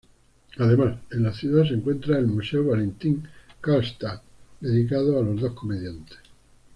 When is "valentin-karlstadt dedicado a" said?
2.65-5.21